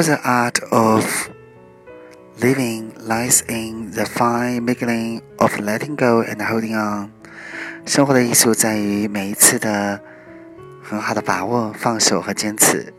[0.00, 1.28] For the art of
[2.40, 7.10] living lies in the fine mingling of letting go and holding on。
[7.84, 10.00] 生活的艺术在于每一次的
[10.82, 12.94] 很好的把握、放手和坚持。